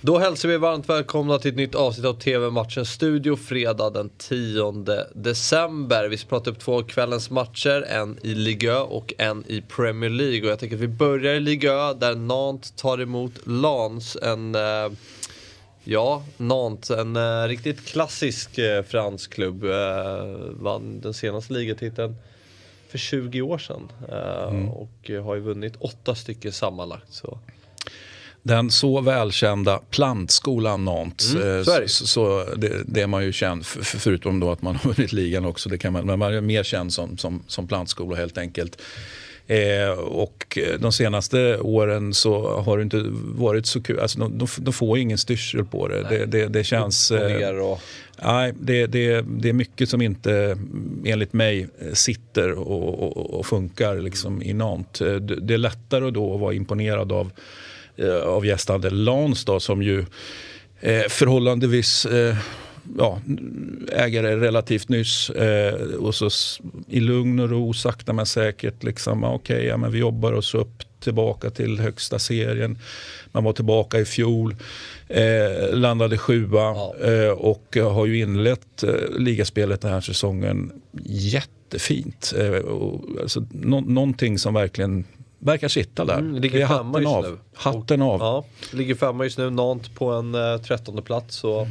[0.00, 4.72] Då hälsar vi varmt välkomna till ett nytt avsnitt av TV-matchen Studio fredag den 10
[5.14, 6.08] december.
[6.08, 10.10] Vi ska prata upp två kvällens matcher, en i Ligue 1 och en i Premier
[10.10, 10.42] League.
[10.42, 14.16] Och jag tänker att vi börjar i Ligue 1 där Nantes tar emot Lens.
[14.22, 14.92] En, eh,
[15.84, 19.64] ja, Nantes, en eh, riktigt klassisk eh, fransk klubb.
[19.64, 22.16] Eh, vann den senaste ligatiteln
[22.88, 23.92] för 20 år sedan.
[24.08, 24.68] Eh, mm.
[24.68, 27.12] Och har ju vunnit åtta stycken sammanlagt.
[27.12, 27.38] Så
[28.42, 31.34] den så välkända plantskolan Nantes.
[31.34, 34.76] Mm, så, så, så det, det, är man ju känd för, förutom då att man
[34.82, 35.68] har vunnit ligan också.
[35.68, 38.82] Det kan man, men man är mer känd som, som, som plantskola helt enkelt.
[39.46, 44.00] Eh, och de senaste åren så har det inte varit så kul.
[44.00, 46.02] Alltså de, de, de får ingen styrsel på det.
[46.02, 47.10] Det, det, det, känns...
[47.10, 47.76] Eh.
[48.22, 50.58] Nej, det, det, det är mycket som inte
[51.04, 54.98] enligt mig sitter och, och, och funkar liksom i Nantes.
[54.98, 57.32] Det, det är lättare då att vara imponerad av Eh,
[58.24, 60.04] av gästande Lans då, som ju
[60.80, 62.36] eh, förhållandevis eh,
[62.98, 63.20] ja,
[63.92, 66.30] ägare relativt nyss eh, och så
[66.88, 70.54] i lugn och ro, sakta men säkert, liksom, okej, okay, ja, men vi jobbar oss
[70.54, 72.78] upp tillbaka till högsta serien.
[73.32, 74.56] Man var tillbaka i fjol,
[75.08, 76.94] eh, landade sjua ja.
[77.02, 80.72] eh, och har ju inlett eh, ligaspelet den här säsongen
[81.04, 82.34] jättefint.
[82.38, 85.04] Eh, och, alltså, no någonting som verkligen
[85.38, 86.18] verkar sitta där.
[86.18, 87.22] Mm, ligger hatten av.
[87.22, 87.38] Nu.
[87.54, 88.20] Hatten av.
[88.20, 91.36] Ja, ligger femma just nu, Nantes på en uh, trettonde plats.
[91.36, 91.66] Så.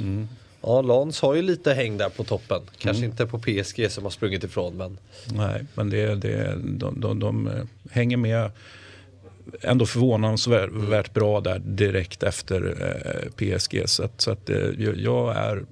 [0.00, 0.28] Mm.
[0.62, 2.60] Ja, Lans har ju lite häng där på toppen.
[2.78, 3.10] Kanske mm.
[3.10, 4.98] inte på PSG som har sprungit ifrån men...
[5.26, 8.50] Nej, men det, det, de, de, de eh, hänger med
[9.60, 13.82] ändå förvånansvärt bra där direkt efter eh, PSG.
[13.86, 15.64] Så, att, så att, eh, jag är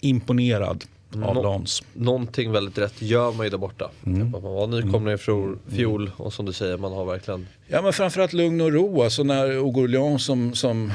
[0.00, 0.84] imponerad
[1.22, 1.82] av Nå Lans.
[1.92, 3.90] Någonting väldigt rätt gör man ju där borta.
[4.06, 4.30] Mm.
[4.30, 5.58] Man var nykomling i fjol, mm.
[5.76, 7.46] fjol och som du säger, man har verkligen...
[7.68, 9.02] Ja men framförallt lugn och ro.
[9.02, 10.92] Alltså när Augurlian som, som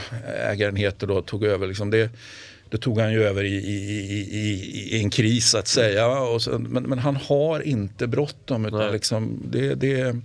[0.47, 1.67] ägaren heter då tog över.
[1.67, 2.09] Liksom det,
[2.69, 3.77] det tog han ju över i, i,
[4.31, 6.19] i, i en kris att säga.
[6.19, 8.65] Och så, men, men han har inte bråttom.
[8.65, 10.15] Utan liksom, det, det,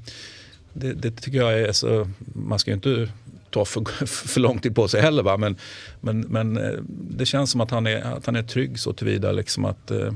[0.72, 3.08] det, det, tycker jag är så, man ska ju inte
[3.50, 5.22] ta för, för lång tid på sig heller.
[5.22, 5.36] Va?
[5.36, 5.56] Men,
[6.00, 9.32] men, men eh, det känns som att han är, att han är trygg så tillvida
[9.32, 10.12] liksom att eh,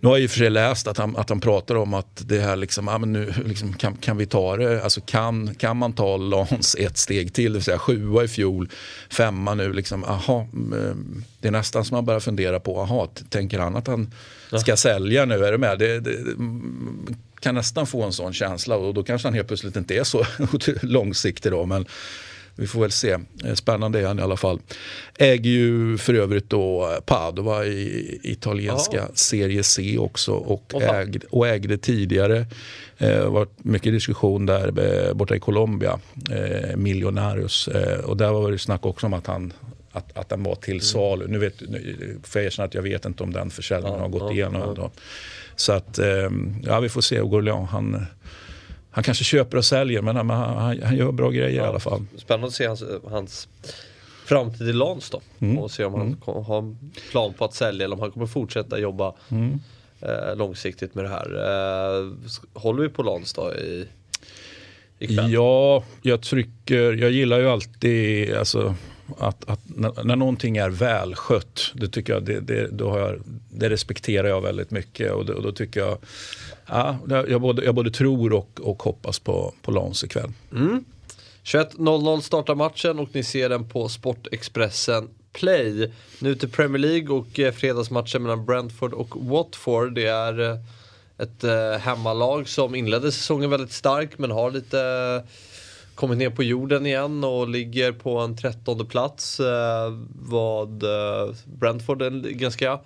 [0.00, 2.22] nu har jag i och för sig läst att han, att han pratar om att
[2.28, 5.76] det här liksom, ah, men nu liksom, kan, kan vi ta det, alltså kan, kan
[5.76, 8.68] man ta Lans ett steg till, det vill säga sjua i fjol,
[9.10, 10.96] femma nu, liksom, aha, eh,
[11.40, 14.12] det är nästan som man börjar fundera på, aha, tänker han att han
[14.60, 14.76] ska ja.
[14.76, 15.78] sälja nu, är du med?
[15.78, 16.18] Det, det,
[17.40, 20.24] kan nästan få en sån känsla och då kanske han helt plötsligt inte är så
[20.82, 21.66] långsiktig då.
[21.66, 21.86] Men
[22.58, 23.18] vi får väl se.
[23.44, 24.60] Eh, spännande är han i alla fall.
[25.18, 29.10] Äger ju för övrigt då Padova i italienska Aha.
[29.14, 32.46] Serie C också och, ägde, och ägde tidigare,
[32.98, 35.98] det eh, var mycket diskussion där eh, borta i Colombia,
[36.30, 37.68] eh, Milionarius.
[37.68, 39.52] Eh, och där var det snack också om att han
[39.96, 40.80] att, att den var till mm.
[40.80, 41.26] salu.
[41.28, 44.22] Nu vet, nu, får jag att jag vet inte om den försäljningen ja, har gått
[44.22, 44.74] ja, igenom.
[44.76, 44.90] Ja.
[45.56, 45.98] Så att,
[46.62, 47.20] ja vi får se.
[47.20, 48.06] Gourlian, han,
[48.90, 51.80] han kanske köper och säljer men han, han, han gör bra grejer ja, i alla
[51.80, 52.06] fall.
[52.16, 53.48] Spännande att se hans, hans
[54.26, 55.20] framtid i Lans då.
[55.38, 55.58] Mm.
[55.58, 56.44] Och se om han mm.
[56.44, 59.60] har en plan på att sälja eller om han kommer fortsätta jobba mm.
[60.00, 61.34] eh, långsiktigt med det här.
[61.34, 62.12] Eh,
[62.52, 63.88] håller vi på Lans då i,
[64.98, 65.32] ikväll?
[65.32, 68.74] Ja, jag trycker, jag gillar ju alltid alltså,
[69.18, 73.22] att, att när, när någonting är välskött, det, tycker jag, det, det, då har jag,
[73.50, 75.12] det respekterar jag väldigt mycket.
[75.12, 75.98] Och, det, och då tycker jag
[76.66, 80.32] ja, jag, både, jag både tror och, och hoppas på, på Lans ikväll.
[80.52, 80.84] Mm.
[81.44, 85.92] 21.00 startar matchen och ni ser den på Sportexpressen Play.
[86.18, 89.94] Nu till Premier League och eh, fredagsmatchen mellan Brentford och Watford.
[89.94, 90.58] Det är eh,
[91.18, 94.78] ett eh, hemmalag som inledde säsongen väldigt starkt men har lite
[95.96, 99.40] kommit ner på jorden igen och ligger på en trettonde plats.
[99.40, 102.78] Eh, vad eh, Brentford är ganska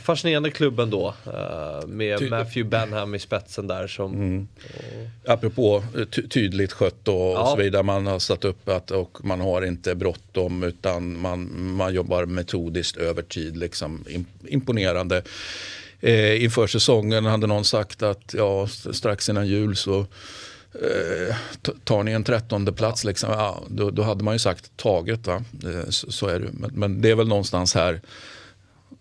[0.00, 1.14] Fascinerande klubb ändå.
[1.86, 3.86] Med Ty Matthew Benham i spetsen där.
[3.86, 4.48] Som, mm.
[5.24, 5.30] och...
[5.30, 7.42] Apropå ty tydligt skött och, ja.
[7.42, 7.82] och, så vidare.
[7.82, 12.96] Man har satt upp att och man har inte bråttom utan man, man jobbar metodiskt
[12.96, 13.56] över tid.
[13.56, 14.04] Liksom.
[14.48, 15.22] Imponerande.
[16.00, 20.06] Eh, inför säsongen hade någon sagt att ja, strax innan jul så
[20.74, 21.36] eh,
[21.84, 23.08] tar ni en trettonde plats, ja.
[23.08, 25.26] liksom, ja, då, då, hade man ju sagt taget.
[25.26, 25.44] Va?
[25.64, 26.48] Eh, så, så, är det.
[26.52, 28.00] Men, men det är väl någonstans här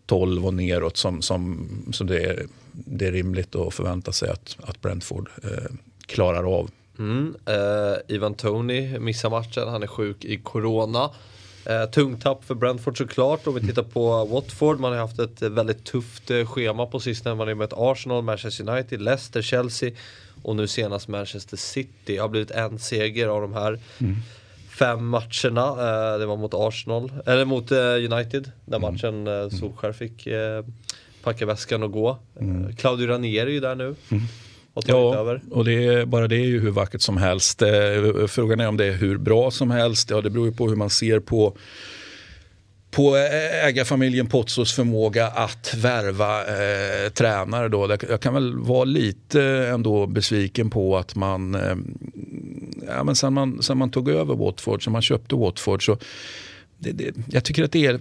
[0.06, 4.58] 12 och neråt som, som, som det, är, det är rimligt att förvänta sig att,
[4.64, 5.74] att Brentford eh,
[6.06, 6.70] klarar av.
[7.00, 11.10] Mm, eh, Ivan Tony missar matchen, han är sjuk i corona.
[11.66, 13.48] Eh, tungtapp för Brentford såklart.
[13.48, 17.36] Om vi tittar på Watford, man har haft ett väldigt tufft eh, schema på sistone.
[17.36, 19.92] Man har mött Arsenal, Manchester United, Leicester, Chelsea
[20.44, 22.18] och nu senast Manchester City.
[22.18, 23.80] Har blivit en seger av de här.
[23.98, 24.16] Mm
[24.74, 25.68] fem matcherna.
[25.70, 28.52] Eh, det var mot Arsenal, eller mot eh, United.
[28.66, 28.94] Den mm.
[28.94, 30.66] matchen eh, Solskär fick eh,
[31.24, 32.18] packa väskan och gå.
[32.40, 32.76] Mm.
[32.76, 33.96] Claudio Ranieri är ju där nu.
[34.10, 34.24] Mm.
[34.74, 35.42] Och ja, över.
[35.52, 37.64] och det är, bara det är ju hur vackert som helst.
[38.28, 40.10] Frågan är om det är hur bra som helst.
[40.10, 41.58] Ja, det beror ju på hur man ser på
[42.94, 47.70] på eh, ägarfamiljen Pozzos förmåga att värva eh, tränare.
[47.70, 47.98] Då.
[48.10, 51.76] Jag kan väl vara lite eh, ändå besviken på att man, eh,
[52.88, 55.98] ja, men sen, man sen man tog över Watford, sen man köpte Watford så
[56.78, 58.00] det, det, jag tycker att det är,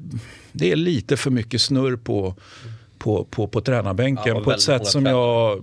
[0.53, 2.35] det är lite för mycket snurr på
[3.03, 5.63] på, på, på tränarbänken ja, på ett sätt som jag...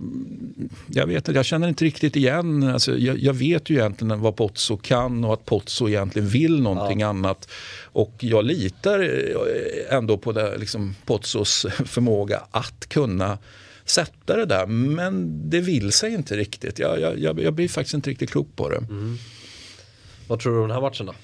[0.86, 2.62] Jag vet jag känner inte riktigt igen.
[2.62, 7.00] Alltså, jag, jag, vet ju egentligen vad Pozzo kan och att Pozzo egentligen vill någonting
[7.00, 7.06] ja.
[7.06, 7.48] annat.
[7.84, 13.38] Och jag litar eh, ändå på det, liksom, Pozzos förmåga att kunna
[13.84, 14.66] sätta det där.
[14.66, 16.78] Men det vill sig inte riktigt.
[16.78, 18.76] Jag, jag, jag blir faktiskt inte riktigt klok på det.
[18.76, 19.16] Mm.
[20.28, 21.14] Vad tror du om den här matchen då?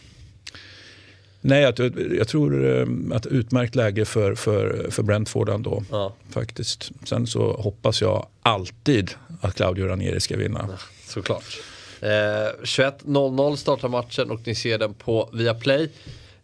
[1.49, 5.83] Nej, jag, jag tror eh, att utmärkt läge för, för, för Brentford ändå.
[5.91, 6.13] Ja.
[6.31, 6.91] Faktiskt.
[7.05, 9.11] Sen så hoppas jag alltid
[9.41, 10.67] att Claudio Ranieri ska vinna.
[10.69, 11.61] Ja, såklart.
[12.01, 15.91] Eh, 21.00 startar matchen och ni ser den på Viaplay.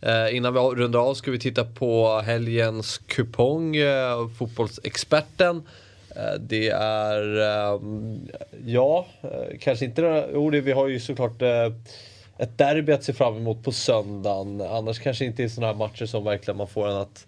[0.00, 5.62] Eh, innan vi rundar av ska vi titta på helgens kupong, eh, Fotbollsexperten.
[6.16, 7.80] Eh, det är, eh,
[8.66, 9.06] ja,
[9.60, 11.42] kanske inte, jo det, vi har ju såklart
[12.42, 14.60] ett derby att se fram emot på söndagen.
[14.60, 17.26] Annars kanske inte är sådana här matcher som verkligen man får en att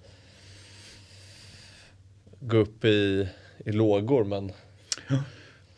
[2.41, 3.29] gå upp i,
[3.65, 4.25] i lågor.
[4.25, 4.53] Men...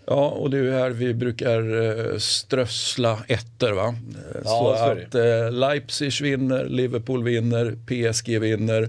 [0.07, 3.73] Ja, och det är ju här vi brukar eh, strössla ettor.
[3.73, 3.95] Va?
[4.45, 8.89] Ja, så att eh, Leipzig vinner, Liverpool vinner, PSG vinner,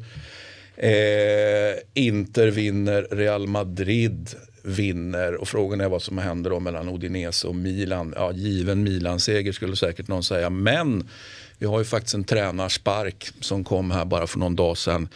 [0.77, 4.29] eh, Inter vinner, Real Madrid
[4.63, 8.13] vinner och frågan är vad som händer då mellan Udinese och Milan.
[8.15, 10.49] Ja, given Milan-seger skulle säkert någon säga.
[10.49, 11.09] Men
[11.57, 15.09] vi har ju faktiskt en tränarspark som kom här bara för någon dag sedan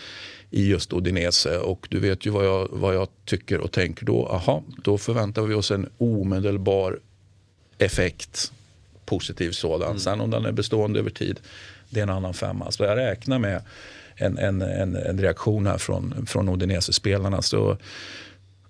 [0.49, 4.27] i just Udinese och du vet ju vad jag, vad jag tycker och tänker då.
[4.27, 6.99] Aha, då förväntar vi oss en omedelbar
[7.77, 8.51] effekt,
[9.05, 9.87] positiv sådan.
[9.87, 9.99] Mm.
[9.99, 11.39] Sen om den är bestående över tid,
[11.89, 12.71] det är en annan femma.
[12.71, 13.61] Så jag räknar med
[14.21, 17.41] en, en, en, en reaktion här från, från Udinese-spelarna.
[17.41, 17.77] Så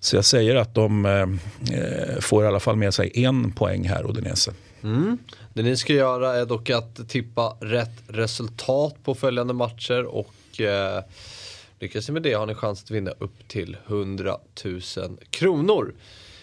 [0.03, 4.09] så jag säger att de eh, får i alla fall med sig en poäng här,
[4.09, 4.53] Udinese.
[4.83, 5.17] Mm.
[5.53, 11.03] Det ni ska göra är dock att tippa rätt resultat på följande matcher och eh,
[11.79, 14.81] lyckas ni med det har ni chans att vinna upp till 100 000
[15.29, 15.93] kronor.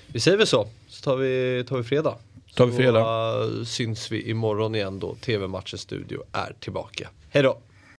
[0.06, 2.14] Vi säger väl så, så tar vi, tar vi fredag.
[2.54, 3.04] Tar vi fredag.
[3.04, 7.08] Så uh, syns vi imorgon igen då TV-matchens studio är tillbaka.
[7.30, 7.58] Hej då!